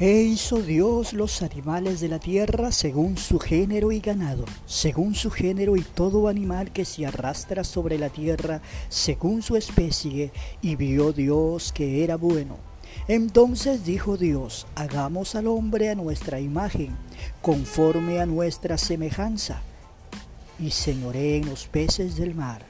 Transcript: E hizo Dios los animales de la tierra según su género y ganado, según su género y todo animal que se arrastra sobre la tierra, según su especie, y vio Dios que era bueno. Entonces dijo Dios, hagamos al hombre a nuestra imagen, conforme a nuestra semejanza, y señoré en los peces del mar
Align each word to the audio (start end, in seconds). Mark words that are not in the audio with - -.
E 0.00 0.22
hizo 0.22 0.62
Dios 0.62 1.12
los 1.12 1.42
animales 1.42 1.98
de 1.98 2.06
la 2.06 2.20
tierra 2.20 2.70
según 2.70 3.16
su 3.16 3.40
género 3.40 3.90
y 3.90 3.98
ganado, 3.98 4.44
según 4.64 5.16
su 5.16 5.28
género 5.28 5.74
y 5.74 5.82
todo 5.82 6.28
animal 6.28 6.70
que 6.70 6.84
se 6.84 7.04
arrastra 7.04 7.64
sobre 7.64 7.98
la 7.98 8.08
tierra, 8.08 8.62
según 8.88 9.42
su 9.42 9.56
especie, 9.56 10.30
y 10.62 10.76
vio 10.76 11.12
Dios 11.12 11.72
que 11.72 12.04
era 12.04 12.14
bueno. 12.14 12.58
Entonces 13.08 13.84
dijo 13.84 14.16
Dios, 14.16 14.68
hagamos 14.76 15.34
al 15.34 15.48
hombre 15.48 15.90
a 15.90 15.96
nuestra 15.96 16.38
imagen, 16.38 16.96
conforme 17.42 18.20
a 18.20 18.26
nuestra 18.26 18.78
semejanza, 18.78 19.62
y 20.60 20.70
señoré 20.70 21.38
en 21.38 21.46
los 21.46 21.66
peces 21.66 22.14
del 22.14 22.36
mar 22.36 22.64